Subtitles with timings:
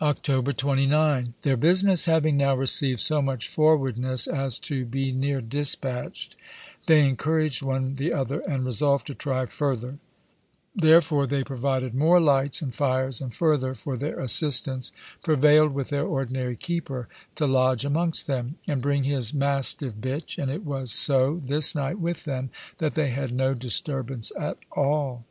[0.00, 1.34] October 29.
[1.42, 6.36] Their businesse having now received so much forwardnesse as to be neer dispatcht,
[6.86, 9.98] they encouraged one the other, and resolved to try further;
[10.76, 14.92] therefore, they provided more lights and fires, and further for their assistance,
[15.24, 20.52] prevailed with their ordinary keeper to lodge amongst them, and bring his mastive bitch; and
[20.52, 22.48] it was so this night with them,
[22.78, 25.24] that they had no disturbance at all.